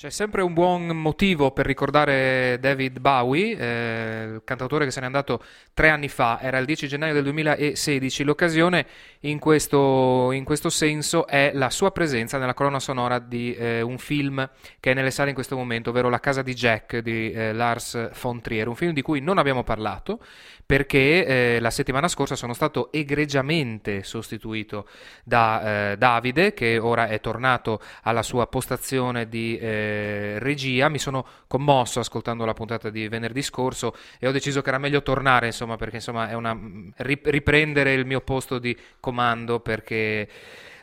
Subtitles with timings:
[0.00, 5.04] C'è sempre un buon motivo per ricordare David Bowie, eh, il cantautore che se n'è
[5.04, 8.24] andato tre anni fa, era il 10 gennaio del 2016.
[8.24, 8.86] L'occasione
[9.20, 13.98] in questo, in questo senso è la sua presenza nella colonna sonora di eh, un
[13.98, 14.48] film
[14.80, 18.18] che è nelle sale in questo momento, ovvero La casa di Jack di eh, Lars
[18.22, 20.18] von Trier, un film di cui non abbiamo parlato
[20.70, 24.86] perché eh, la settimana scorsa sono stato egregiamente sostituito
[25.24, 30.88] da eh, Davide, che ora è tornato alla sua postazione di eh, regia.
[30.88, 35.02] Mi sono commosso ascoltando la puntata di venerdì scorso e ho deciso che era meglio
[35.02, 36.56] tornare, insomma, perché insomma è una
[36.98, 40.28] riprendere il mio posto di comando perché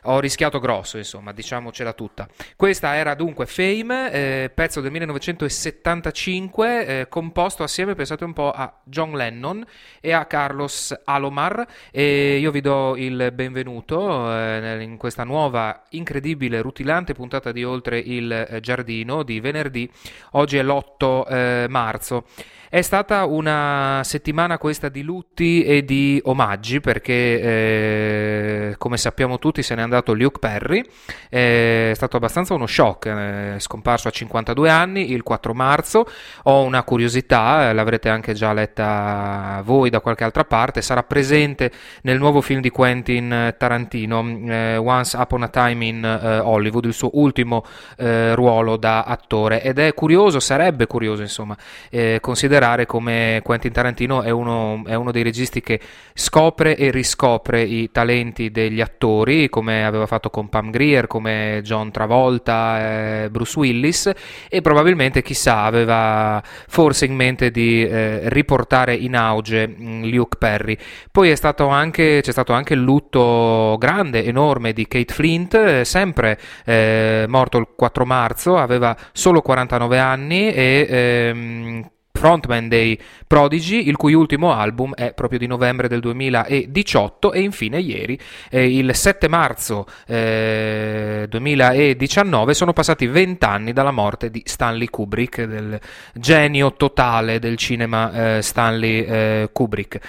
[0.08, 2.26] ho rischiato grosso, insomma, diciamocela tutta.
[2.56, 8.80] Questa era dunque Fame, eh, pezzo del 1975, eh, composto assieme, pensate un po', a
[8.84, 9.64] John Lennon
[10.00, 11.66] e a Carlos Alomar.
[11.90, 17.98] E io vi do il benvenuto eh, in questa nuova, incredibile, rutilante puntata di Oltre
[17.98, 19.90] il eh, Giardino di venerdì.
[20.32, 22.24] Oggi è l'8 eh, marzo.
[22.70, 29.62] È stata una settimana questa di lutti e di omaggi perché, eh, come sappiamo tutti,
[29.62, 30.84] se n'è andato Luke Perry.
[31.28, 36.06] È stato abbastanza uno shock, è scomparso a 52 anni il 4 marzo.
[36.44, 40.82] Ho una curiosità, l'avrete anche già letta voi da qualche altra parte.
[40.82, 41.70] Sarà presente
[42.02, 46.94] nel nuovo film di Quentin Tarantino, eh, Once Upon a Time in eh, Hollywood, il
[46.94, 47.64] suo ultimo
[47.96, 49.62] eh, ruolo da attore.
[49.62, 51.56] Ed è curioso, sarebbe curioso, insomma,
[51.90, 55.80] eh, considerare come Quentin Tarantino è uno, è uno, dei registi che
[56.14, 61.90] scopre e riscopre i talenti degli attori, come aveva fatto con Pam Grier, come John
[61.90, 64.12] Travolta, eh, Bruce Willis,
[64.48, 70.36] e probabilmente, chissà, aveva forse in mente di eh, riportare in auge mh, mm, Luke
[70.38, 70.76] Perry.
[71.10, 76.38] Poi stato anche, c'è stato anche il lutto grande, enorme di Kate Flint, eh, sempre
[76.66, 83.96] eh, morto il 4 marzo, aveva solo 49 anni e ehm, frontman dei Prodigy, il
[83.96, 88.18] cui ultimo album è proprio di novembre del 2018 e infine ieri,
[88.50, 95.80] eh, il 7 marzo eh, 2019, sono passati vent'anni dalla morte di Stanley Kubrick, del
[96.12, 100.00] genio totale del cinema eh, Stanley eh, Kubrick.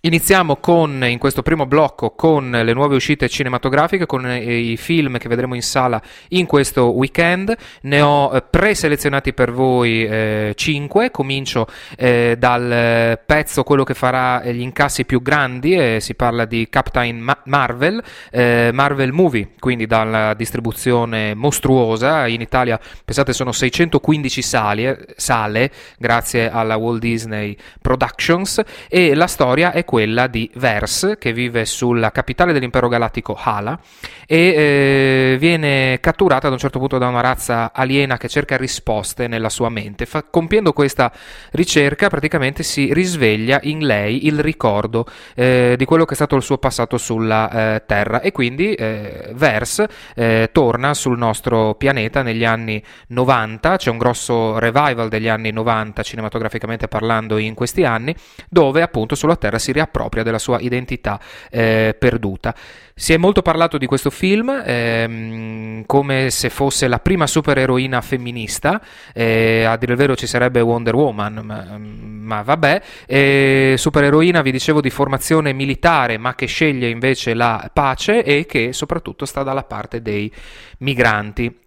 [0.00, 5.18] Iniziamo con, in questo primo blocco con le nuove uscite cinematografiche, con eh, i film
[5.18, 7.52] che vedremo in sala in questo weekend.
[7.82, 11.10] Ne ho eh, preselezionati per voi eh, 5.
[11.10, 11.66] Comincio
[11.96, 17.18] eh, dal pezzo, quello che farà gli incassi più grandi, eh, si parla di Captain
[17.18, 22.28] Ma- Marvel, eh, Marvel Movie, quindi dalla distribuzione mostruosa.
[22.28, 29.72] In Italia, pensate, sono 615 sale, sale grazie alla Walt Disney Productions e la storia
[29.72, 33.80] è quella di Vers, che vive sulla capitale dell'impero galattico Hala
[34.26, 39.28] e eh, viene catturata ad un certo punto da una razza aliena che cerca risposte
[39.28, 40.04] nella sua mente.
[40.04, 41.10] Fa, compiendo questa
[41.52, 46.42] ricerca praticamente si risveglia in lei il ricordo eh, di quello che è stato il
[46.42, 52.44] suo passato sulla eh, Terra e quindi eh, Vers eh, torna sul nostro pianeta negli
[52.44, 58.14] anni 90, c'è un grosso revival degli anni 90 cinematograficamente parlando in questi anni,
[58.50, 62.54] dove appunto sulla Terra si riappropria della sua identità eh, perduta.
[62.94, 68.82] Si è molto parlato di questo film ehm, come se fosse la prima supereroina femminista,
[69.14, 74.50] eh, a dire il vero ci sarebbe Wonder Woman, ma, ma vabbè, eh, supereroina vi
[74.50, 79.62] dicevo di formazione militare ma che sceglie invece la pace e che soprattutto sta dalla
[79.62, 80.30] parte dei
[80.78, 81.66] migranti.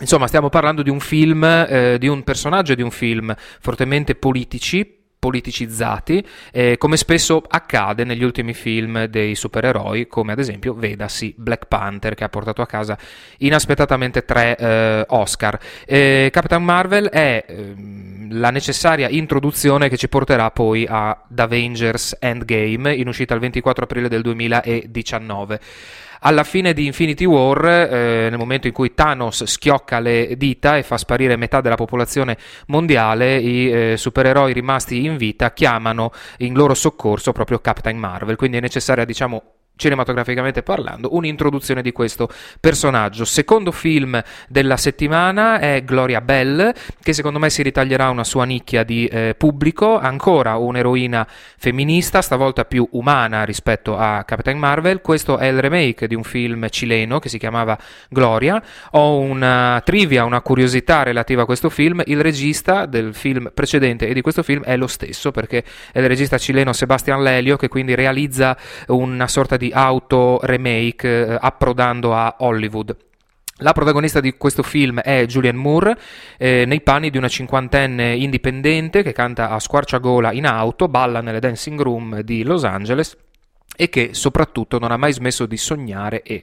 [0.00, 5.01] Insomma, stiamo parlando di un film, eh, di un personaggio di un film fortemente politici,
[5.22, 11.66] politicizzati, eh, come spesso accade negli ultimi film dei supereroi, come ad esempio vedasi Black
[11.68, 12.98] Panther, che ha portato a casa
[13.38, 15.60] inaspettatamente tre eh, Oscar.
[15.86, 22.92] Eh, Capitan Marvel è ehm, la necessaria introduzione che ci porterà poi ad Avengers Endgame,
[22.92, 25.60] in uscita il 24 aprile del 2019
[26.22, 30.82] alla fine di Infinity War, eh, nel momento in cui Thanos schiocca le dita e
[30.82, 32.36] fa sparire metà della popolazione
[32.66, 38.36] mondiale, i eh, supereroi rimasti in vita chiamano in loro soccorso proprio Captain Marvel.
[38.36, 39.42] Quindi è necessaria, diciamo,
[39.76, 42.28] cinematograficamente parlando, un'introduzione di questo
[42.60, 43.24] personaggio.
[43.24, 46.72] Secondo film della settimana è Gloria Bell,
[47.02, 51.26] che secondo me si ritaglierà una sua nicchia di eh, pubblico, ancora un'eroina
[51.56, 55.00] femminista, stavolta più umana rispetto a Captain Marvel.
[55.00, 57.76] Questo è il remake di un film cileno che si chiamava
[58.08, 58.62] Gloria.
[58.92, 62.02] Ho una trivia, una curiosità relativa a questo film.
[62.06, 66.08] Il regista del film precedente e di questo film è lo stesso, perché è il
[66.08, 68.56] regista cileno Sebastian Lelio, che quindi realizza
[68.88, 72.96] una sorta di auto remake eh, approdando a Hollywood.
[73.58, 75.96] La protagonista di questo film è Julianne Moore,
[76.36, 81.38] eh, nei panni di una cinquantenne indipendente che canta a squarciagola in auto, balla nelle
[81.38, 83.16] dancing room di Los Angeles
[83.76, 86.42] e che soprattutto non ha mai smesso di sognare e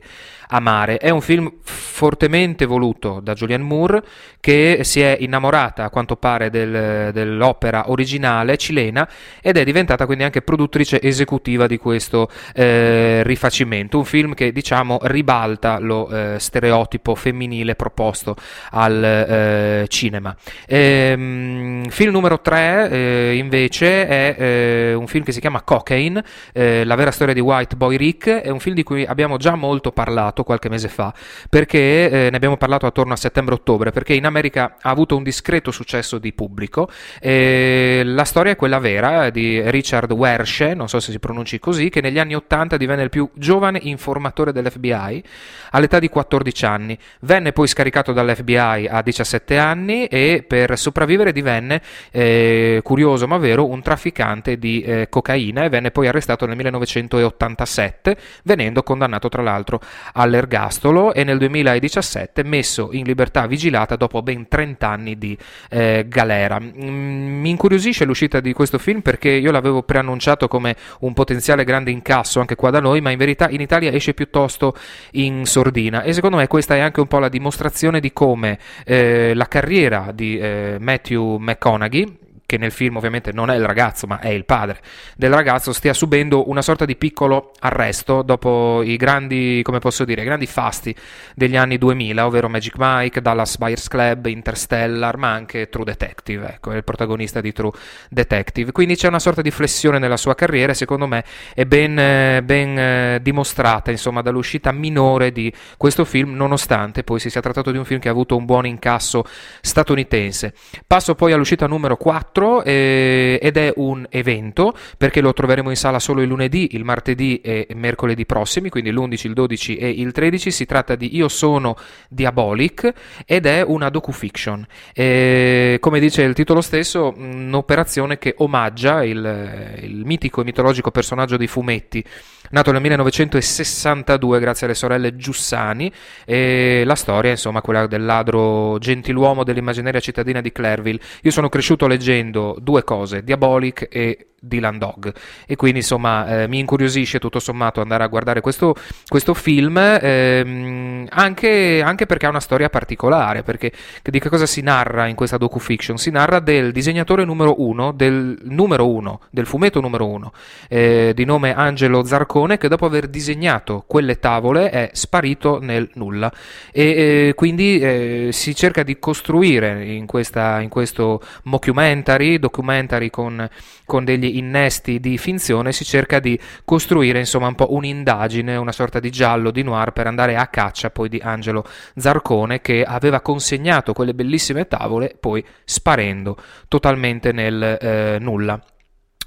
[0.50, 0.98] amare.
[0.98, 4.04] È un film fortemente voluto da Julianne Moore
[4.40, 9.08] che si è innamorata a quanto pare del, dell'opera originale cilena
[9.42, 13.98] ed è diventata quindi anche produttrice esecutiva di questo eh, rifacimento.
[13.98, 18.36] Un film che diciamo ribalta lo eh, stereotipo femminile proposto
[18.72, 20.36] al eh, cinema.
[20.68, 26.24] Ehm, film numero 3 eh, invece è eh, un film che si chiama Cocaine,
[26.54, 29.92] eh, la vera di White Boy Rick, è un film di cui abbiamo già molto
[29.92, 31.14] parlato qualche mese fa,
[31.50, 35.72] perché eh, ne abbiamo parlato attorno a settembre-ottobre, perché in America ha avuto un discreto
[35.72, 36.90] successo di pubblico.
[37.20, 41.90] Eh, la storia è quella vera di Richard Wershe, non so se si pronunci così,
[41.90, 45.24] che negli anni 80 divenne il più giovane informatore dell'FBI
[45.72, 46.98] all'età di 14 anni.
[47.22, 51.82] Venne poi scaricato dall'FBI a 17 anni e per sopravvivere divenne,
[52.12, 56.99] eh, curioso ma vero, un trafficante di eh, cocaina e venne poi arrestato nel 1900
[57.02, 59.80] 1987, venendo condannato tra l'altro
[60.14, 65.38] all'ergastolo e nel 2017 messo in libertà vigilata dopo ben 30 anni di
[65.70, 66.60] eh, galera.
[66.60, 71.92] Mm, mi incuriosisce l'uscita di questo film perché io l'avevo preannunciato come un potenziale grande
[71.92, 74.76] incasso anche qua da noi, ma in verità in Italia esce piuttosto
[75.12, 79.34] in sordina e secondo me questa è anche un po' la dimostrazione di come eh,
[79.34, 84.20] la carriera di eh, Matthew McConaughey che nel film ovviamente non è il ragazzo ma
[84.20, 84.82] è il padre
[85.16, 90.24] del ragazzo, stia subendo una sorta di piccolo arresto dopo i grandi, come posso dire,
[90.24, 90.96] grandi fasti
[91.36, 96.72] degli anni 2000, ovvero Magic Mike, Dallas Buyers Club, Interstellar, ma anche True Detective, ecco,
[96.72, 97.72] è il protagonista di True
[98.10, 98.72] Detective.
[98.72, 101.24] Quindi c'è una sorta di flessione nella sua carriera e secondo me
[101.54, 107.30] è ben, eh, ben eh, dimostrata, insomma, dall'uscita minore di questo film, nonostante poi si
[107.30, 109.24] sia trattato di un film che ha avuto un buon incasso
[109.62, 110.54] statunitense.
[110.88, 115.76] Passo poi all'uscita numero 4 4 eh, ed è un evento perché lo troveremo in
[115.76, 120.12] sala solo il lunedì, il martedì e mercoledì prossimi, quindi l'11, il 12 e il
[120.12, 120.52] 13.
[120.52, 121.76] Si tratta di Io sono
[122.08, 122.94] Diabolic
[123.26, 124.66] ed è una docufiction.
[124.94, 131.36] Eh, come dice il titolo stesso, un'operazione che omaggia il, il mitico e mitologico personaggio
[131.36, 132.04] dei fumetti
[132.52, 135.92] nato nel 1962 grazie alle sorelle Giussani.
[136.26, 141.00] E la storia insomma quella del ladro gentiluomo dell'immaginaria cittadina di Clairville.
[141.24, 145.14] Io sono cresciuto leggendo due cose Diabolic e Dylan Dog.
[145.46, 148.76] E quindi insomma eh, mi incuriosisce tutto sommato andare a guardare questo,
[149.08, 153.72] questo film ehm, anche, anche, perché ha una storia particolare perché
[154.04, 155.98] di che cosa si narra in questa docufiction?
[155.98, 160.32] Si narra del disegnatore numero uno del numero uno del fumetto numero uno
[160.68, 166.32] eh, di nome Angelo Zarcone che dopo aver disegnato quelle tavole è sparito nel nulla
[166.72, 173.48] e eh, quindi eh, si cerca di costruire in, questa, in questo mockumentary documentary con,
[173.86, 179.00] con degli innesti di finzione si cerca di costruire insomma un po' un'indagine, una sorta
[179.00, 181.66] di giallo di noir per andare a caccia poi di Angelo
[181.96, 186.38] Zarcone che aveva consegnato quelle bellissime tavole poi sparendo
[186.68, 188.60] totalmente nel eh, nulla.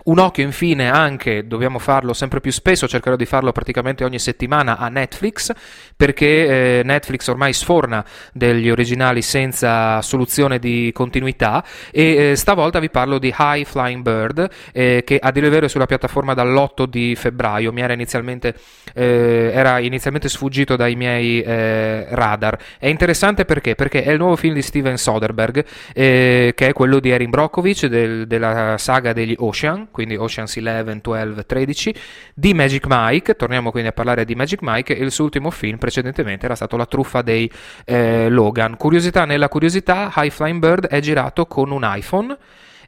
[0.05, 4.77] Un occhio infine anche, dobbiamo farlo sempre più spesso, cercherò di farlo praticamente ogni settimana
[4.77, 5.53] a Netflix,
[5.95, 12.91] perché eh, Netflix ormai sforna degli originali senza soluzione di continuità e eh, stavolta vi
[12.91, 17.15] parlo di High Flying Bird, eh, che a dire vero è sulla piattaforma dall'8 di
[17.15, 18.57] febbraio, mi era inizialmente,
[18.95, 22.59] eh, era inizialmente sfuggito dai miei eh, radar.
[22.77, 23.77] È interessante perché?
[23.77, 27.87] Perché è il nuovo film di Steven Soderbergh, eh, che è quello di Erin Brockovich,
[27.87, 31.95] del, della saga degli Ocean, quindi Oceans 11, 12, 13,
[32.35, 35.79] di Magic Mike, torniamo quindi a parlare di Magic Mike, e il suo ultimo film
[35.79, 37.49] precedentemente era stato La truffa dei
[37.85, 38.77] eh, Logan.
[38.77, 42.37] Curiosità nella curiosità, High Flying Bird è girato con un iPhone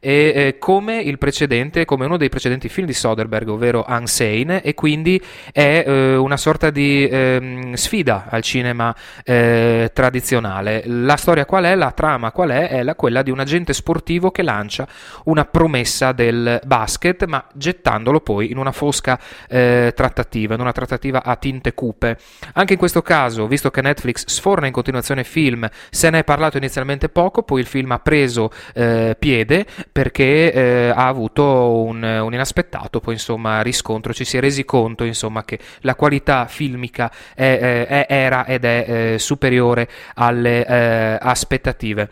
[0.04, 4.75] e, eh, come il precedente, come uno dei precedenti film di Soderbergh, ovvero Unsane, e
[4.75, 5.18] quindi
[5.50, 8.94] è eh, una sorta di eh, sfida al cinema
[9.25, 10.82] eh, tradizionale.
[10.84, 11.75] La storia qual è?
[11.75, 12.68] La trama qual è?
[12.68, 14.87] È la, quella di un agente sportivo che lancia
[15.25, 19.18] una promessa del basket, ma gettandolo poi in una fosca
[19.49, 22.18] eh, trattativa, in una trattativa a tinte cupe.
[22.52, 26.58] Anche in questo caso, visto che Netflix sforna in continuazione film, se ne è parlato
[26.58, 32.34] inizialmente poco, poi il film ha preso eh, piede, perché eh, ha avuto un, un,
[32.34, 37.86] inaspettato poi, insomma, riscontro, ci si è resi conto insomma, che la qualità filmica è,
[37.86, 42.10] è, era ed è eh, superiore alle eh, aspettative.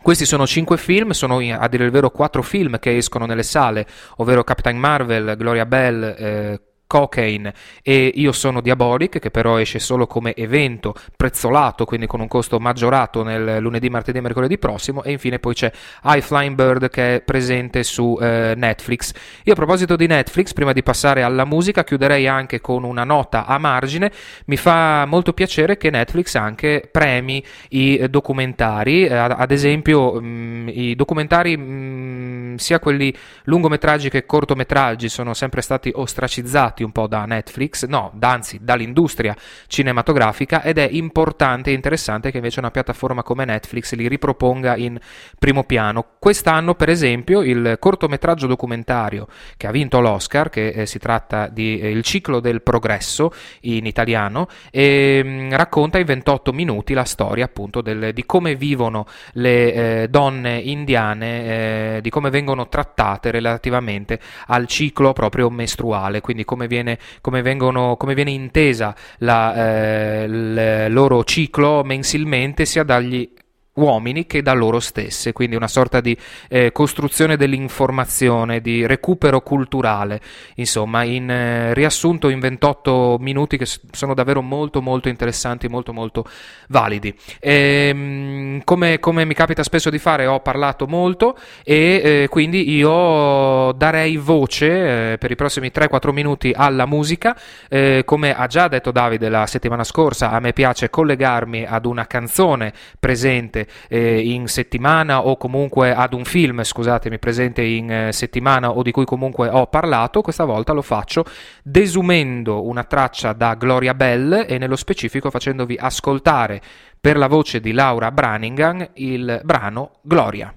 [0.00, 3.86] Questi sono cinque film, sono a dire il vero quattro film che escono nelle sale,
[4.16, 6.60] ovvero Captain Marvel, Gloria Bell, eh,
[6.90, 7.54] Cocaine
[7.84, 12.58] e Io sono Diabolic, che però esce solo come evento prezzolato, quindi con un costo
[12.58, 15.04] maggiorato nel lunedì, martedì e mercoledì prossimo.
[15.04, 15.70] E infine poi c'è
[16.02, 19.12] High Flying Bird che è presente su eh, Netflix.
[19.44, 23.46] Io a proposito di Netflix, prima di passare alla musica, chiuderei anche con una nota
[23.46, 24.10] a margine.
[24.46, 30.68] Mi fa molto piacere che Netflix anche premi i documentari, eh, ad esempio mh, mm,
[30.68, 37.06] i documentari mh, mm, sia quelli lungometraggi che cortometraggi sono sempre stati ostracizzati un po'
[37.06, 43.22] da Netflix, no, anzi dall'industria cinematografica ed è importante e interessante che invece una piattaforma
[43.22, 44.98] come Netflix li riproponga in
[45.38, 46.04] primo piano.
[46.18, 51.78] Quest'anno, per esempio, il cortometraggio documentario che ha vinto l'Oscar, che eh, si tratta di
[51.78, 53.32] eh, Il ciclo del progresso
[53.62, 58.54] in italiano, e, mh, mm, racconta in 28 minuti la storia appunto del, di come
[58.54, 66.20] vivono le eh, donne indiane, eh, di come vengono trattate relativamente al ciclo proprio mestruale,
[66.20, 72.84] quindi come viene, come vengono, come viene intesa la, eh, il loro ciclo mensilmente sia
[72.84, 73.28] dagli
[73.74, 76.16] uomini che da loro stesse, quindi una sorta di
[76.48, 80.20] eh, costruzione dell'informazione, di recupero culturale,
[80.56, 86.24] insomma, in eh, riassunto in 28 minuti che sono davvero molto molto interessanti, molto molto
[86.68, 87.14] validi.
[87.38, 92.70] E, ehm, come, come, mi capita spesso di fare, ho parlato molto e eh, quindi
[92.70, 97.36] io darei voce eh, per i prossimi 3-4 minuti alla musica,
[97.68, 102.06] eh, come ha già detto Davide la settimana scorsa, a me piace collegarmi ad una
[102.06, 108.70] canzone presente eh, in settimana o comunque ad un film, scusatemi, presente in eh, settimana
[108.70, 111.24] o di cui comunque ho parlato, questa volta lo faccio
[111.62, 116.60] desumendo una traccia da Gloria Bell e nello specifico facendovi ascoltare
[117.00, 120.54] per la voce di Laura Branningham il brano Gloria.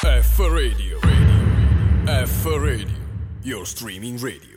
[0.00, 2.26] F Radio, radio.
[2.26, 2.98] F Radio,
[3.42, 4.51] your streaming radio.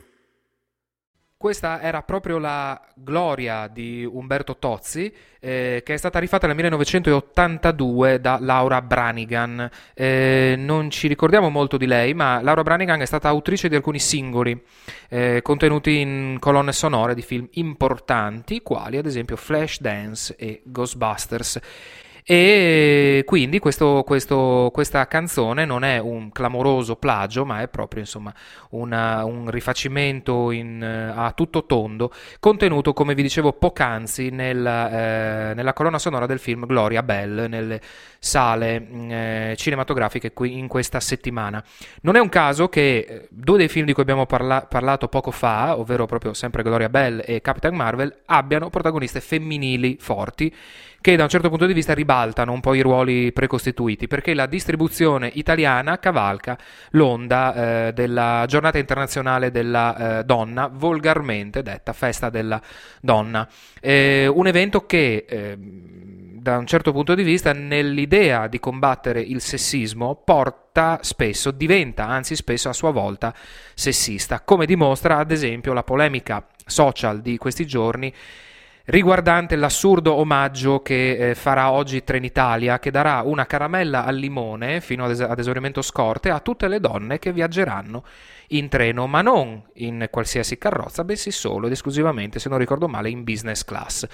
[1.45, 8.19] Questa era proprio la gloria di Umberto Tozzi, eh, che è stata rifatta nel 1982
[8.19, 9.69] da Laura Branigan.
[9.93, 13.99] Eh, non ci ricordiamo molto di lei, ma Laura Branigan è stata autrice di alcuni
[13.99, 14.59] singoli
[15.07, 21.59] eh, contenuti in colonne sonore di film importanti, quali ad esempio Flashdance e Ghostbusters.
[22.27, 28.33] E quindi questo, questo, questa canzone non è un clamoroso plagio, ma è proprio insomma,
[28.71, 35.73] una, un rifacimento in, a tutto tondo, contenuto, come vi dicevo poc'anzi, nella, eh, nella
[35.73, 37.79] colonna sonora del film Gloria Bell, nelle
[38.17, 41.63] sale mm, eh, cinematografiche qui in questa settimana.
[42.01, 45.29] Non è un caso che eh, due dei film di cui abbiamo parla- parlato poco
[45.29, 50.51] fa, ovvero proprio sempre Gloria Bell e Capitan Marvel, abbiano protagoniste femminili forti
[51.05, 54.47] che da un certo punto di vista ribaltano un po' i ruoli precostituiti, perché la
[54.47, 56.57] distribuzione italiana cavalca
[56.93, 57.53] l'onda
[57.89, 62.59] eh, della giornata internazionale della eh, donna, volgarmente detta festa della
[63.01, 63.47] donna.
[63.79, 69.41] Eh, un evento che ehm, da un certo punto di vista nell'idea di combattere il
[69.41, 73.31] sessismo porta spesso, diventa anzi spesso a sua volta
[73.75, 78.11] sessista, come dimostra ad esempio la polemica social di questi giorni
[78.85, 85.05] riguardante l'assurdo omaggio che eh, farà oggi Trenitalia, che darà una caramella al limone fino
[85.05, 88.03] ad, es- ad, esaurimento scorte a tutte le donne che viaggeranno
[88.49, 93.09] in treno, ma non in qualsiasi carrozza, bensì solo ed esclusivamente, se non ricordo male,
[93.09, 94.07] in business class.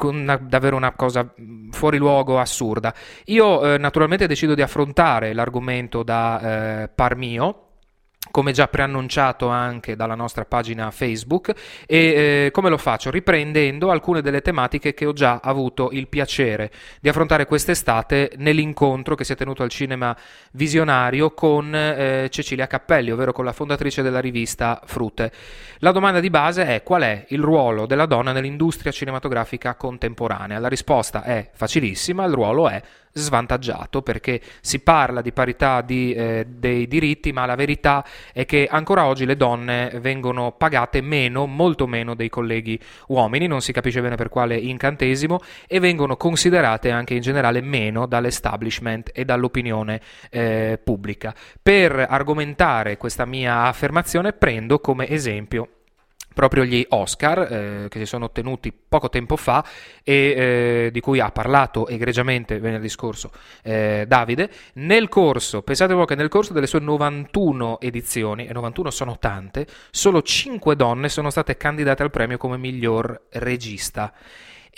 [0.00, 2.94] Una, davvero una cosa mm, fuori luogo, assurda.
[3.26, 7.65] Io eh, naturalmente decido di affrontare l'argomento da eh, par mio
[8.30, 11.52] come già preannunciato anche dalla nostra pagina Facebook
[11.86, 13.10] e eh, come lo faccio?
[13.10, 19.24] Riprendendo alcune delle tematiche che ho già avuto il piacere di affrontare quest'estate nell'incontro che
[19.24, 20.16] si è tenuto al cinema
[20.52, 25.32] visionario con eh, Cecilia Cappelli, ovvero con la fondatrice della rivista Frutte.
[25.78, 30.58] La domanda di base è qual è il ruolo della donna nell'industria cinematografica contemporanea?
[30.58, 32.82] La risposta è facilissima, il ruolo è
[33.16, 38.68] svantaggiato perché si parla di parità di, eh, dei diritti, ma la verità è che
[38.70, 44.00] ancora oggi le donne vengono pagate meno, molto meno dei colleghi uomini, non si capisce
[44.00, 50.78] bene per quale incantesimo, e vengono considerate anche in generale meno dall'establishment e dall'opinione eh,
[50.82, 51.34] pubblica.
[51.62, 55.68] Per argomentare questa mia affermazione prendo come esempio
[56.36, 59.64] proprio gli Oscar eh, che si sono ottenuti poco tempo fa
[60.02, 63.30] e eh, di cui ha parlato egregiamente venerdì scorso
[63.62, 64.50] eh, Davide.
[64.74, 69.66] Nel corso, pensate voi che nel corso delle sue 91 edizioni, e 91 sono tante,
[69.90, 74.12] solo 5 donne sono state candidate al premio come miglior regista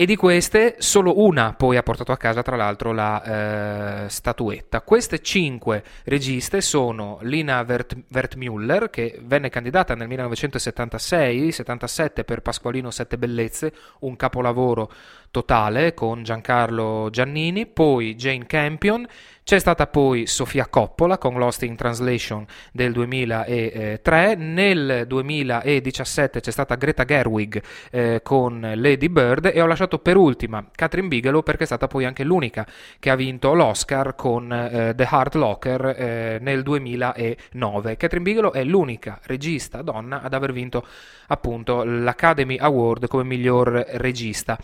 [0.01, 4.83] e di queste solo una poi ha portato a casa tra l'altro la eh, statuetta.
[4.83, 13.19] Queste cinque registe sono Lina Wert- Wertmüller che venne candidata nel 1976-77 per Pasqualino Sette
[13.19, 14.89] Bellezze, un capolavoro
[15.33, 19.05] totale con Giancarlo Giannini, poi Jane Campion
[19.49, 26.75] c'è stata poi Sofia Coppola con Lost in Translation del 2003, nel 2017 c'è stata
[26.75, 29.51] Greta Gerwig eh, con Lady Bird.
[29.55, 32.67] E ho lasciato per ultima Catherine Bigelow perché è stata poi anche l'unica
[32.99, 37.97] che ha vinto l'Oscar con eh, The Heart Locker eh, nel 2009.
[37.97, 40.87] Catherine Bigelow è l'unica regista donna ad aver vinto
[41.29, 44.59] appunto l'Academy Award come miglior regista.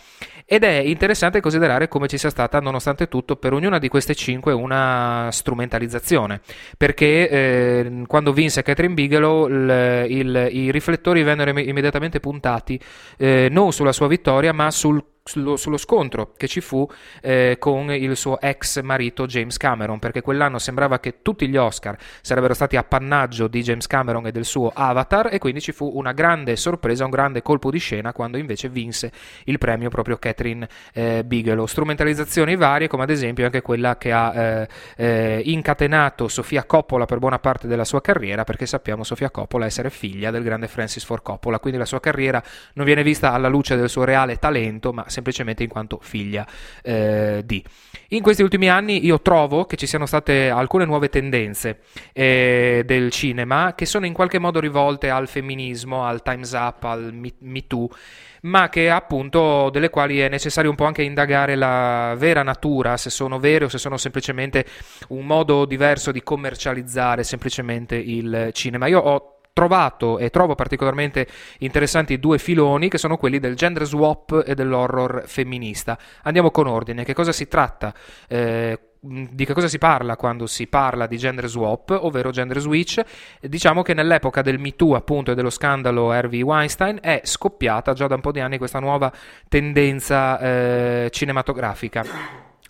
[0.44, 4.52] Ed è interessante considerare come ci sia stata nonostante tutto per ognuna di queste cinque
[4.52, 6.40] una una strumentalizzazione,
[6.76, 12.78] perché eh, quando vinse Catherine Bigelow il, il, i riflettori vennero immediatamente puntati
[13.16, 16.87] eh, non sulla sua vittoria, ma sul sullo, sullo, scontro che ci fu
[17.23, 21.97] eh, con il suo ex marito James Cameron, perché quell'anno sembrava che tutti gli Oscar
[22.21, 26.12] sarebbero stati appannaggio di James Cameron e del suo Avatar e quindi ci fu una
[26.12, 29.11] grande sorpresa, un grande colpo di scena quando invece vinse
[29.45, 31.64] il premio proprio Catherine eh, Bigelow.
[31.64, 37.19] Strumentalizzazioni varie, come ad esempio anche quella che ha eh, eh incatenato Sofia Coppola per
[37.19, 41.23] buona parte della sua carriera, perché sappiamo Sofia Coppola essere figlia del grande Francis Ford
[41.23, 42.43] Coppola, quindi la sua carriera
[42.75, 46.47] non viene vista alla luce del suo reale talento, ma semplicemente in quanto figlia
[46.83, 47.64] eh, di.
[48.09, 51.80] In questi ultimi anni io trovo che ci siano state alcune nuove tendenze
[52.12, 57.12] eh, del cinema che sono in qualche modo rivolte al femminismo, al Time's Up, al
[57.12, 57.88] Me, Too
[58.44, 63.09] ma che appunto delle quali è necessario un po' anche indagare la vera natura, se
[63.09, 64.66] sono vere o se sono semplicemente
[65.09, 68.87] un modo diverso di commercializzare semplicemente il cinema.
[68.87, 71.26] Io ho trovato e trovo particolarmente
[71.58, 75.96] interessanti due filoni che sono quelli del gender swap e dell'horror femminista.
[76.25, 77.94] Andiamo con ordine, che cosa si tratta?
[78.28, 83.00] Eh, di che cosa si parla quando si parla di gender swap, ovvero gender switch?
[83.40, 88.08] Diciamo che nell'epoca del Me Too, appunto, e dello scandalo Harvey Weinstein è scoppiata già
[88.08, 89.12] da un po' di anni questa nuova
[89.49, 92.04] tendenza eh, cinematografica.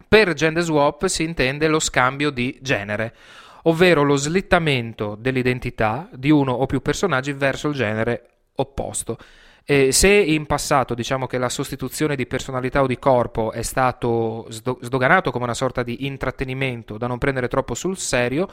[0.07, 3.15] Per gender swap si intende lo scambio di genere
[3.67, 9.19] ovvero lo slittamento dell'identità di uno o più personaggi verso il genere opposto.
[9.67, 14.47] E se in passato diciamo che la sostituzione di personalità o di corpo è stato
[14.51, 18.47] sdoganato come una sorta di intrattenimento da non prendere troppo sul serio,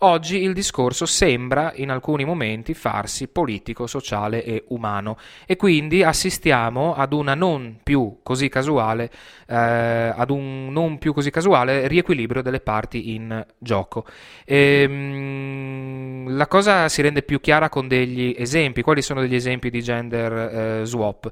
[0.00, 6.94] oggi il discorso sembra in alcuni momenti farsi politico, sociale e umano e quindi assistiamo
[6.94, 9.10] ad una non più così casuale
[9.48, 14.04] eh, ad un non più così casuale riequilibrio delle parti in gioco.
[14.44, 18.82] Ehm, la cosa si rende più chiara con degli esempi.
[18.82, 21.30] Quali sono degli esempi di gender eh, swap?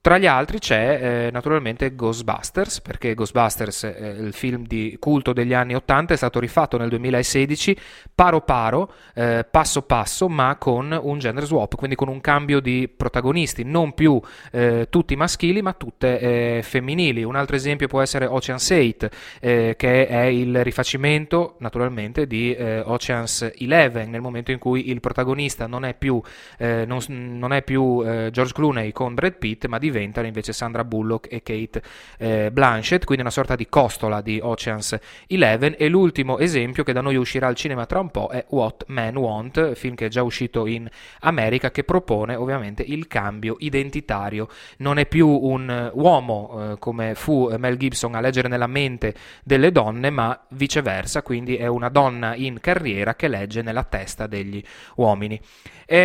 [0.00, 5.52] Tra gli altri c'è eh, naturalmente Ghostbusters, perché Ghostbusters, eh, il film di culto degli
[5.52, 7.76] anni 80, è stato rifatto nel 2016
[8.14, 12.88] paro paro, eh, passo passo, ma con un gender swap, quindi con un cambio di
[12.88, 14.20] protagonisti, non più
[14.52, 17.24] eh, tutti maschili, ma tutte eh, femminili.
[17.24, 19.08] Un altro esempio può essere Ocean's 8,
[19.40, 25.66] eh, che è il rifacimento naturalmente di Ocean's 11, nel momento in cui il protagonista
[25.66, 26.20] non è più,
[26.58, 31.32] non, non è più George Clooney con Brad Pitt, ma di diventano invece Sandra Bullock
[31.32, 31.82] e Kate
[32.18, 34.98] eh, Blanchett, quindi una sorta di costola di Oceans
[35.28, 38.84] 11 e l'ultimo esempio che da noi uscirà al cinema tra un po' è What
[38.88, 40.88] Men Want, film che è già uscito in
[41.20, 44.48] America che propone ovviamente il cambio identitario,
[44.78, 49.72] non è più un uomo eh, come fu Mel Gibson a leggere nella mente delle
[49.72, 54.62] donne, ma viceversa, quindi è una donna in carriera che legge nella testa degli
[54.96, 55.40] uomini.
[55.90, 55.96] E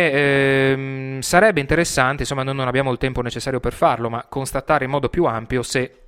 [0.72, 4.90] ehm, sarebbe interessante, insomma, noi non abbiamo il tempo necessario per farlo, ma constatare in
[4.90, 6.03] modo più ampio se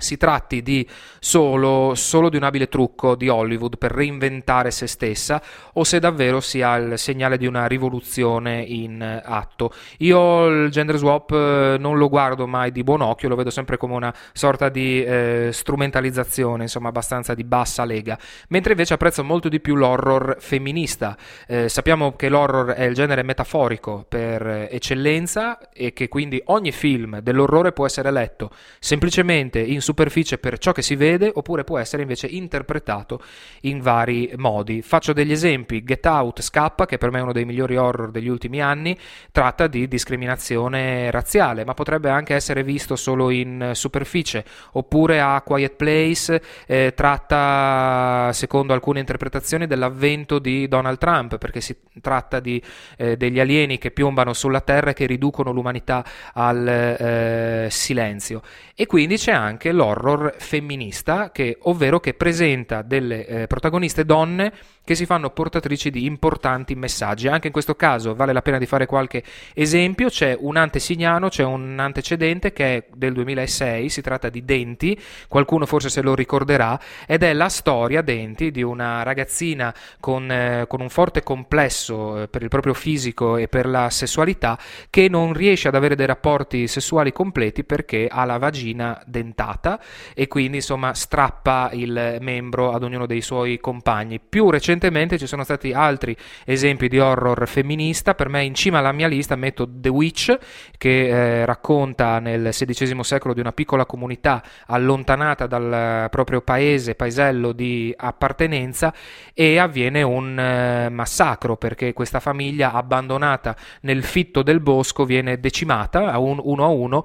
[0.00, 5.42] si tratti di solo, solo, di un abile trucco di Hollywood per reinventare se stessa
[5.72, 9.72] o se davvero sia il segnale di una rivoluzione in atto.
[9.98, 13.76] Io il gender swap eh, non lo guardo mai di buon occhio, lo vedo sempre
[13.76, 18.16] come una sorta di eh, strumentalizzazione, insomma abbastanza di bassa lega,
[18.50, 21.16] mentre invece apprezzo molto di più l'horror femminista.
[21.48, 27.18] Eh, sappiamo che l'horror è il genere metaforico per eccellenza e che quindi ogni film
[27.18, 32.02] dell'orrore può essere letto semplicemente in superficie per ciò che si vede oppure può essere
[32.02, 33.22] invece interpretato
[33.62, 34.82] in vari modi.
[34.82, 38.28] Faccio degli esempi, Get Out Scappa, che per me è uno dei migliori horror degli
[38.28, 38.96] ultimi anni,
[39.32, 45.76] tratta di discriminazione razziale, ma potrebbe anche essere visto solo in superficie, oppure A Quiet
[45.76, 52.62] Place eh, tratta, secondo alcune interpretazioni, dell'avvento di Donald Trump, perché si tratta di,
[52.98, 58.42] eh, degli alieni che piombano sulla Terra e che riducono l'umanità al eh, silenzio.
[58.74, 64.52] E quindi c'è anche l'horror femminista, che, ovvero che presenta delle eh, protagoniste donne
[64.88, 67.28] che si fanno portatrici di importanti messaggi.
[67.28, 71.44] Anche in questo caso vale la pena di fare qualche esempio, c'è un antesignano, c'è
[71.44, 76.80] un antecedente che è del 2006, si tratta di Denti, qualcuno forse se lo ricorderà,
[77.06, 82.28] ed è la storia, Denti, di una ragazzina con, eh, con un forte complesso eh,
[82.28, 86.66] per il proprio fisico e per la sessualità che non riesce ad avere dei rapporti
[86.66, 89.67] sessuali completi perché ha la vagina dentata
[90.14, 94.20] e quindi insomma strappa il membro ad ognuno dei suoi compagni.
[94.20, 98.92] Più recentemente ci sono stati altri esempi di horror femminista, per me in cima alla
[98.92, 100.38] mia lista metto The Witch,
[100.78, 107.52] che eh, racconta nel XVI secolo di una piccola comunità allontanata dal proprio paese, paesello
[107.52, 108.94] di appartenenza
[109.34, 116.10] e avviene un eh, massacro perché questa famiglia abbandonata nel fitto del bosco viene decimata
[116.10, 117.04] a un, uno a uno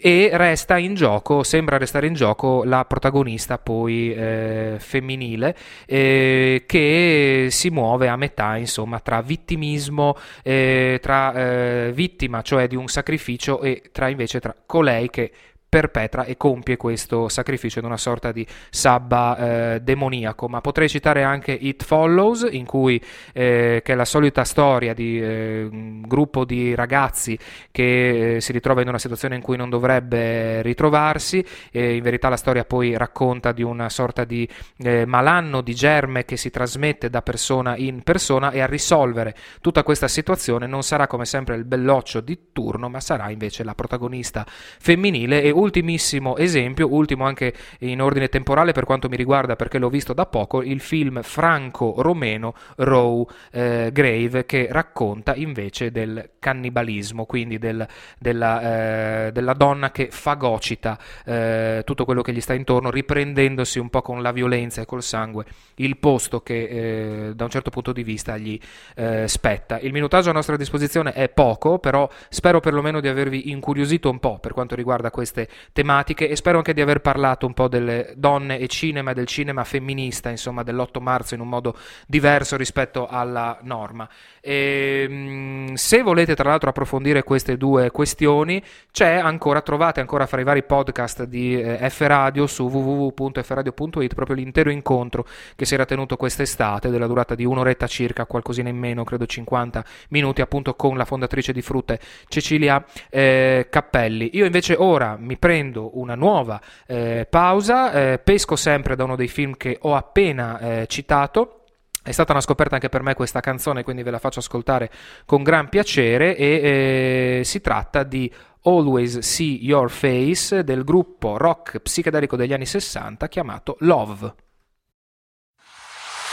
[0.00, 5.56] e resta in gioco, sembra restare in gioco la protagonista poi eh, femminile
[5.86, 12.76] eh, che si muove a metà insomma tra vittimismo, eh, tra eh, vittima cioè di
[12.76, 15.32] un sacrificio e tra invece tra colei che
[15.68, 19.36] perpetra e compie questo sacrificio in una sorta di sabba
[19.74, 20.48] eh, demoniaco.
[20.48, 23.00] Ma potrei citare anche It Follows, in cui,
[23.32, 27.38] eh, che è la solita storia di eh, un gruppo di ragazzi
[27.70, 31.44] che eh, si ritrova in una situazione in cui non dovrebbe ritrovarsi.
[31.72, 36.36] in verità la storia poi racconta di una sorta di eh, malanno di germe che
[36.36, 41.24] si trasmette da persona in persona e a risolvere tutta questa situazione non sarà come
[41.24, 47.24] sempre il belloccio di turno, ma sarà invece la protagonista femminile e ultimissimo esempio, ultimo
[47.24, 51.22] anche in ordine temporale per quanto mi riguarda perché l'ho visto da poco, il film
[51.22, 57.86] franco-romeno Row eh, Grave che racconta invece del cannibalismo, quindi del,
[58.18, 63.90] della, eh, della, donna che fagocita eh, tutto quello che gli sta intorno, riprendendosi un
[63.90, 65.44] po' con la violenza e col sangue
[65.76, 68.58] il posto che eh, da un certo punto di vista gli
[68.94, 69.78] eh, spetta.
[69.80, 74.38] Il minutaggio a nostra disposizione è poco, però spero perlomeno di avervi incuriosito un po'
[74.38, 78.58] per quanto riguarda queste tematiche e spero anche di aver parlato un po' delle donne
[78.58, 84.08] e cinema del cinema femminista, insomma, dell'8 marzo in un modo diverso rispetto alla norma.
[84.40, 90.40] E, ehm, se volete tra l'altro approfondire queste due questioni, c'è ancora, trovate ancora fra
[90.40, 95.84] i vari podcast di eh, F Radio su www.fradio.it proprio l'intero incontro che si era
[95.84, 100.96] tenuto quest'estate della durata di un'oretta circa, qualcosina in meno, credo 50 minuti, appunto con
[100.96, 104.30] la fondatrice di Frutte Cecilia eh, Cappelli.
[104.34, 109.28] Io invece ora mi prendo una nuova eh, pausa, eh, pesco sempre da uno dei
[109.28, 111.64] film che ho appena eh, citato.
[112.02, 114.90] È stata una scoperta anche per me questa canzone, quindi ve la faccio ascoltare
[115.26, 121.80] con gran piacere e eh, si tratta di Always See Your Face del gruppo rock
[121.80, 124.34] psichedelico degli anni 60 chiamato Love.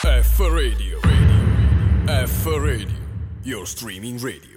[0.01, 2.25] F Radio, radio.
[2.27, 2.99] F Radio,
[3.43, 4.54] your streaming radio.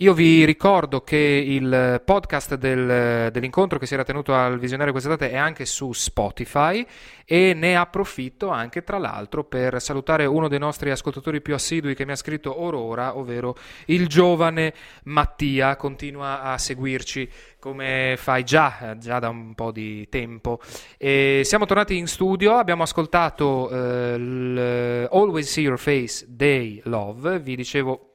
[0.00, 5.28] Io vi ricordo che il podcast del, dell'incontro che si era tenuto al visionario quest'estate
[5.32, 6.86] è anche su Spotify
[7.24, 12.06] e ne approfitto anche tra l'altro per salutare uno dei nostri ascoltatori più assidui che
[12.06, 13.56] mi ha scritto Aurora, ovvero
[13.86, 14.72] il giovane
[15.06, 20.60] Mattia, continua a seguirci come fai già, già da un po' di tempo.
[20.96, 27.56] E siamo tornati in studio, abbiamo ascoltato uh, Always See Your Face Day Love, vi
[27.56, 28.07] dicevo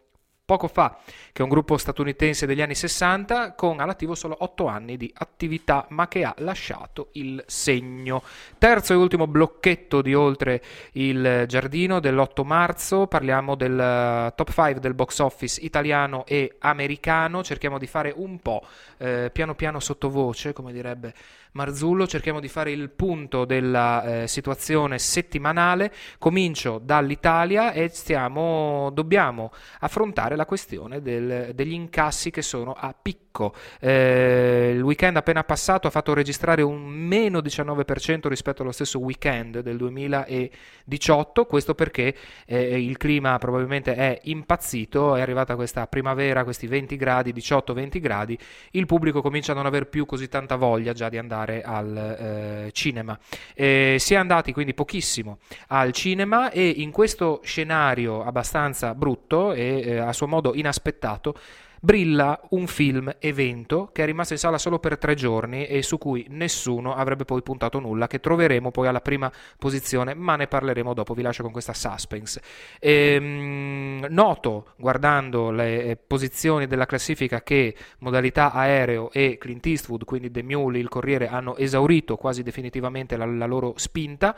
[0.45, 0.97] poco fa,
[1.31, 5.85] che è un gruppo statunitense degli anni 60 con all'attivo solo 8 anni di attività,
[5.91, 8.21] ma che ha lasciato il segno.
[8.57, 10.61] Terzo e ultimo blocchetto di oltre
[10.93, 17.41] il giardino dell'8 marzo, parliamo del uh, top 5 del box office italiano e americano,
[17.41, 18.65] cerchiamo di fare un po'
[18.97, 21.13] eh, piano piano sottovoce, come direbbe
[21.53, 25.93] Marzullo, cerchiamo di fare il punto della eh, situazione settimanale.
[26.17, 33.22] Comincio dall'Italia e stiamo, dobbiamo affrontare la questione del, degli incassi che sono a picco
[33.33, 33.53] picco.
[33.79, 39.61] Eh, il weekend appena passato ha fatto registrare un meno 19% rispetto allo stesso weekend
[39.61, 42.15] del 2018, questo perché
[42.45, 48.37] eh, il clima probabilmente è impazzito, è arrivata questa primavera, questi 20 gradi, 18-20 gradi,
[48.71, 52.71] il pubblico comincia a non aver più così tanta voglia già di andare al eh,
[52.71, 53.17] cinema.
[53.55, 59.97] si è andati quindi pochissimo al cinema e in questo scenario abbastanza brutto e eh,
[59.97, 61.35] a suo modo inaspettato
[61.83, 65.97] brilla un film evento che è rimasto in sala solo per tre giorni e su
[65.97, 70.93] cui nessuno avrebbe poi puntato nulla, che troveremo poi alla prima posizione, ma ne parleremo
[70.93, 72.41] dopo, vi lascio con questa suspense.
[72.79, 80.31] Ehm, noto, guardando le eh, posizioni della classifica, che modalità aereo e Clint Eastwood, quindi
[80.31, 84.33] The Mule, il Corriere, hanno esaurito quasi definitivamente la, la loro spinta,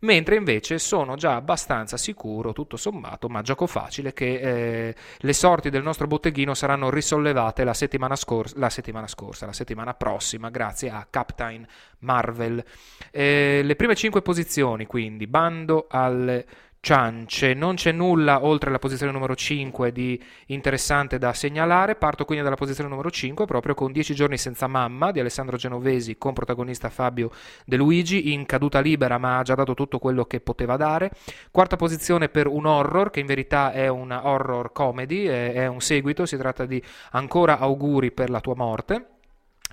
[0.00, 5.70] mentre invece sono già abbastanza sicuro, tutto sommato, ma gioco facile, che eh, le sorti
[5.70, 10.90] del nostro botteghino saranno risollevate la settimana, scor- la settimana scorsa, la settimana prossima, grazie
[10.90, 11.66] a Captain
[12.00, 12.64] Marvel.
[13.10, 16.46] Eh, le prime cinque posizioni, quindi, bando alle
[16.80, 17.54] ciance.
[17.54, 21.96] Non c'è nulla oltre la posizione numero 5 di interessante da segnalare.
[21.96, 26.18] Parto quindi dalla posizione numero 5 proprio con 10 giorni senza mamma di Alessandro Genovesi
[26.18, 27.30] con protagonista Fabio
[27.64, 31.10] De Luigi in caduta libera ma ha già dato tutto quello che poteva dare.
[31.50, 36.26] Quarta posizione per un horror che in verità è una horror comedy, è un seguito,
[36.26, 39.17] si tratta di Ancora auguri per la tua morte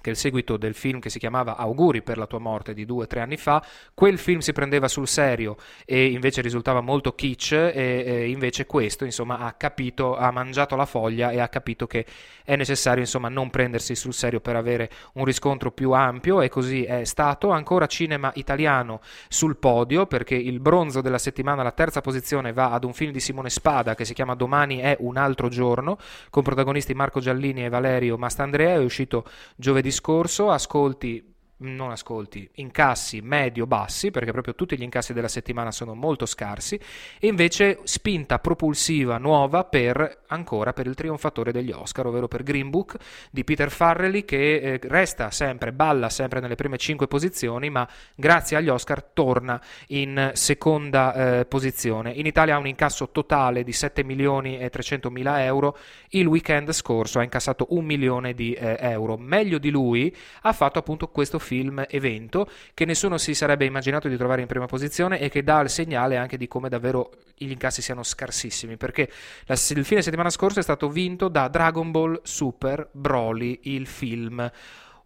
[0.06, 2.86] che è il seguito del film che si chiamava Auguri per la tua morte di
[2.86, 3.66] due o tre anni fa,
[3.96, 7.74] quel film si prendeva sul serio e invece risultava molto kitsch e,
[8.06, 12.06] e invece questo insomma ha capito, ha mangiato la foglia e ha capito che
[12.44, 16.42] è necessario insomma non prendersi sul serio per avere un riscontro più ampio.
[16.42, 17.50] E così è stato.
[17.50, 22.84] Ancora cinema italiano sul podio perché il bronzo della settimana, la terza posizione va ad
[22.84, 25.98] un film di Simone Spada che si chiama Domani è un altro giorno
[26.30, 33.22] con protagonisti Marco Giallini e Valerio Mastandrea, è uscito giovedì discorso, ascolti non ascolti, incassi
[33.22, 36.80] medio-bassi, perché proprio tutti gli incassi della settimana sono molto scarsi,
[37.20, 42.70] e invece spinta propulsiva nuova per ancora per il trionfatore degli Oscar, ovvero per Green
[42.70, 42.98] Book
[43.32, 48.58] di Peter Farrelly, che eh, resta sempre, balla sempre nelle prime cinque posizioni, ma grazie
[48.58, 52.12] agli Oscar torna in seconda eh, posizione.
[52.12, 55.78] In Italia ha un incasso totale di 7 milioni e 300 mila euro,
[56.10, 59.16] il weekend scorso ha incassato un milione di eh, euro.
[59.18, 64.18] Meglio di lui ha fatto appunto questo film evento che nessuno si sarebbe immaginato di
[64.18, 67.82] trovare in prima posizione e che dà il segnale anche di come davvero gli incassi
[67.82, 69.10] siano scarsissimi perché
[69.46, 74.52] la, il fine settimana scorso è stato vinto da Dragon Ball Super Broly il film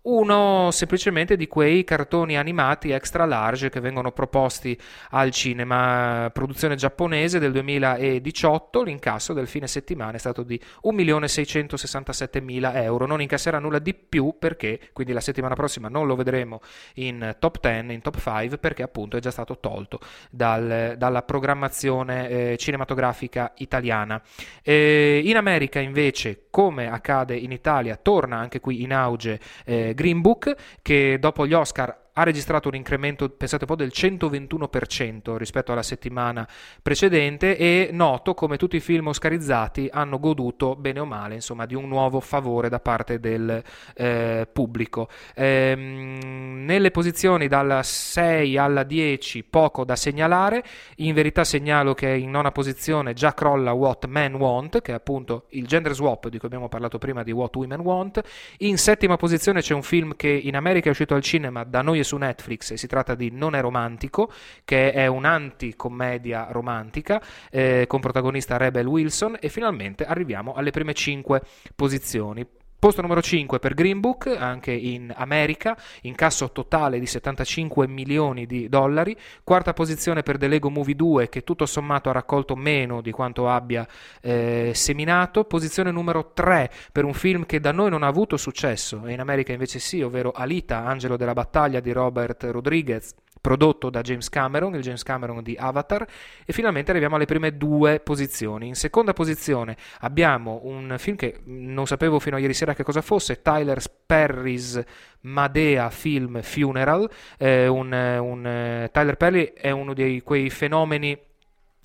[0.01, 4.79] uno semplicemente di quei cartoni animati extra large che vengono proposti
[5.11, 6.29] al cinema.
[6.33, 13.05] Produzione giapponese del 2018, l'incasso del fine settimana è stato di 1.667.000 euro.
[13.05, 16.61] Non incasserà nulla di più perché, quindi la settimana prossima non lo vedremo
[16.95, 22.29] in top 10, in top 5, perché appunto è già stato tolto dal, dalla programmazione
[22.29, 24.21] eh, cinematografica italiana.
[24.63, 30.21] Eh, in America invece, come accade in Italia, torna anche qui in auge eh, Green
[30.21, 35.71] Book che dopo gli Oscar ha registrato un incremento, pensate un po', del 121% rispetto
[35.71, 36.45] alla settimana
[36.81, 41.75] precedente e noto come tutti i film oscarizzati hanno goduto, bene o male, insomma, di
[41.75, 43.63] un nuovo favore da parte del
[43.95, 45.07] eh, pubblico.
[45.33, 50.61] Ehm, nelle posizioni dalla 6 alla 10 poco da segnalare,
[50.97, 55.45] in verità segnalo che in nona posizione già crolla What Men Want, che è appunto
[55.51, 58.21] il gender swap di cui abbiamo parlato prima di What Women Want,
[58.57, 61.99] in settima posizione c'è un film che in America è uscito al cinema, da noi
[61.99, 64.31] è su Netflix si tratta di Non è romantico,
[64.65, 71.41] che è un'anticommedia romantica eh, con protagonista Rebel Wilson e finalmente arriviamo alle prime 5
[71.75, 72.43] posizioni.
[72.79, 78.69] Posto numero 5 per Green Book, anche in America, incasso totale di 75 milioni di
[78.69, 79.17] dollari.
[79.43, 83.49] Quarta posizione per The Lego Movie 2, che tutto sommato ha raccolto meno di quanto
[83.49, 83.85] abbia
[84.21, 85.43] eh, seminato.
[85.43, 89.19] Posizione numero 3 per un film che da noi non ha avuto successo, e in
[89.19, 94.75] America invece sì, ovvero Alita, Angelo della battaglia di Robert Rodriguez prodotto da James Cameron,
[94.75, 96.05] il James Cameron di Avatar,
[96.45, 98.67] e finalmente arriviamo alle prime due posizioni.
[98.67, 103.01] In seconda posizione abbiamo un film che non sapevo fino a ieri sera che cosa
[103.01, 104.81] fosse, Tyler Perry's
[105.21, 107.09] Madea Film Funeral.
[107.37, 111.17] Eh, un, un, Tyler Perry è uno di quei fenomeni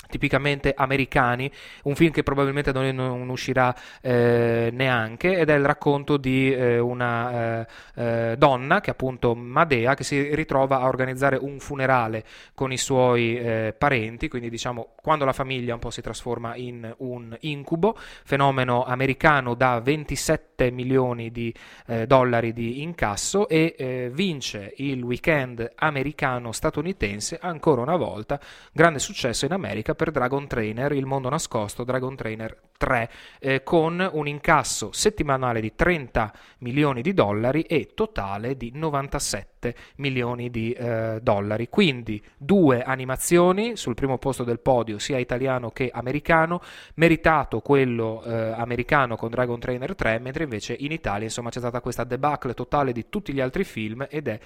[0.09, 1.51] tipicamente americani,
[1.85, 6.79] un film che probabilmente non, non uscirà eh, neanche ed è il racconto di eh,
[6.79, 12.73] una eh, eh donna che appunto Madea che si ritrova a organizzare un funerale con
[12.73, 17.37] i suoi eh, parenti, quindi diciamo quando la famiglia un po' si trasforma in un
[17.41, 21.55] incubo, fenomeno americano da 27 milioni di
[21.87, 28.41] eh, dollari di incasso e vince il weekend americano-statunitense ancora una volta,
[28.73, 34.07] grande successo in America per Dragon Trainer, il mondo nascosto Dragon Trainer 3, eh, con
[34.13, 41.21] un incasso settimanale di 30 milioni di dollari e totale di 97 milioni di eh,
[41.23, 41.71] dollari.
[41.71, 46.61] Quindi due animazioni sul primo posto del podio, sia italiano che americano,
[46.97, 51.81] meritato quello eh, americano con Dragon Trainer 3, mentre invece in Italia insomma c'è stata
[51.81, 54.39] questa debacle totale di tutti gli altri film ed è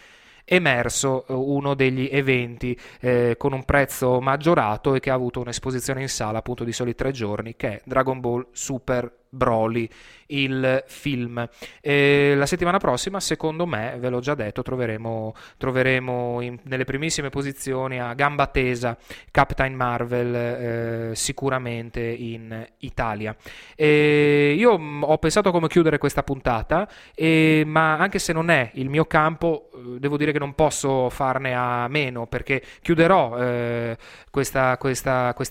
[0.48, 6.00] emerso eh, uno degli eventi eh, con un prezzo maggiorato e che ha avuto un'esposizione
[6.00, 9.88] in sala appunto di soli tre giorni che è Dragon Ball Super Broly,
[10.28, 11.48] il film.
[11.80, 17.30] E la settimana prossima, secondo me, ve l'ho già detto, troveremo, troveremo in, nelle primissime
[17.30, 18.96] posizioni a gamba tesa
[19.30, 23.34] Captain Marvel eh, sicuramente in Italia.
[23.74, 28.88] E io ho pensato come chiudere questa puntata, e, ma anche se non è il
[28.88, 33.96] mio campo, eh, devo dire che non posso farne a meno perché chiuderò eh,
[34.30, 34.76] questo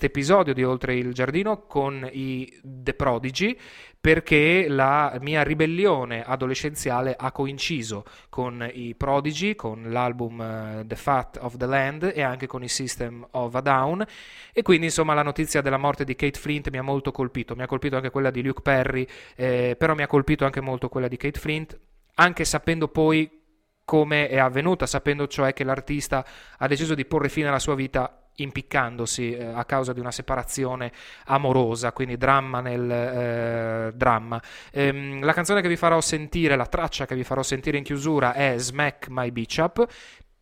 [0.00, 3.56] episodio di Oltre il Giardino con i The Prodigy
[4.00, 10.38] perché la mia ribellione adolescenziale ha coinciso con i Prodigy, con l'album
[10.80, 14.04] uh, The Fat of the Land e anche con il System of a Down.
[14.52, 17.62] E quindi insomma la notizia della morte di Kate Flint mi ha molto colpito, mi
[17.62, 21.08] ha colpito anche quella di Luke Perry, eh, però mi ha colpito anche molto quella
[21.08, 21.78] di Kate Flint,
[22.14, 23.28] anche sapendo poi
[23.84, 26.24] come è avvenuta, sapendo cioè che l'artista
[26.58, 30.92] ha deciso di porre fine alla sua vita impiccandosi eh, a causa di una separazione
[31.26, 34.40] amorosa, quindi dramma nel eh, dramma.
[34.72, 38.34] Ehm, la canzone che vi farò sentire, la traccia che vi farò sentire in chiusura
[38.34, 39.86] è Smack My Beach Up.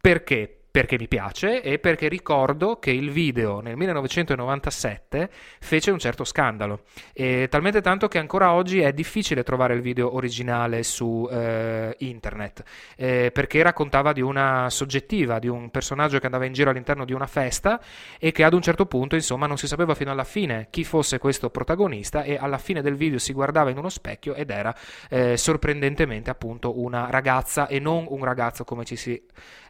[0.01, 0.66] Perché?
[0.77, 6.83] Perché mi piace e perché ricordo che il video nel 1997 fece un certo scandalo,
[7.15, 12.63] e talmente tanto che ancora oggi è difficile trovare il video originale su eh, internet,
[12.95, 17.15] eh, perché raccontava di una soggettiva, di un personaggio che andava in giro all'interno di
[17.15, 17.81] una festa
[18.19, 21.17] e che ad un certo punto insomma non si sapeva fino alla fine chi fosse
[21.17, 24.77] questo protagonista e alla fine del video si guardava in uno specchio ed era
[25.09, 29.19] eh, sorprendentemente appunto una ragazza e non un ragazzo come ci si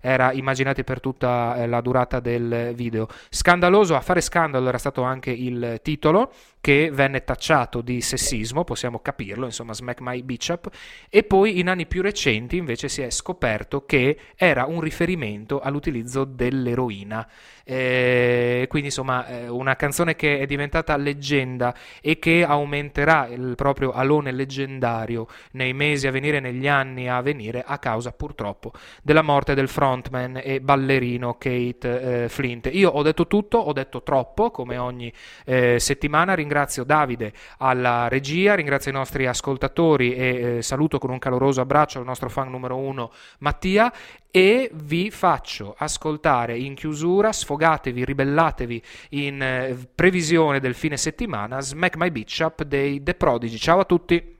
[0.00, 3.08] era immaginati per tutta eh, la durata del video.
[3.28, 6.30] Scandaloso, a fare scandalo era stato anche il titolo
[6.66, 10.68] che venne tacciato di sessismo, possiamo capirlo, insomma Smack My Bitch Up,
[11.08, 16.24] e poi in anni più recenti invece si è scoperto che era un riferimento all'utilizzo
[16.24, 17.24] dell'eroina.
[17.68, 23.90] Eh, quindi insomma eh, una canzone che è diventata leggenda e che aumenterà il proprio
[23.90, 28.70] alone leggendario nei mesi a venire, negli anni a venire, a causa purtroppo
[29.02, 32.70] della morte del frontman e ballerino Kate eh, Flint.
[32.72, 35.12] Io ho detto tutto, ho detto troppo, come ogni
[35.44, 36.34] eh, settimana.
[36.34, 41.98] Ringrazio Davide alla regia, ringrazio i nostri ascoltatori e eh, saluto con un caloroso abbraccio
[41.98, 43.92] il nostro fan numero uno Mattia
[44.30, 51.96] e vi faccio ascoltare in chiusura, sfogatevi, ribellatevi in eh, previsione del fine settimana, Smack
[51.96, 53.56] My Beach Up dei The Prodigy.
[53.56, 54.34] Ciao a tutti!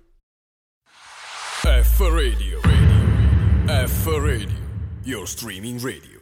[1.63, 3.87] F Radio, radio.
[3.87, 4.59] F Radio,
[5.05, 6.16] your streaming radio.